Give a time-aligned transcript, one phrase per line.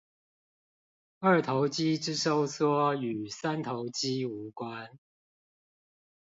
[1.19, 4.89] 二頭肌之收縮與三頭肌無關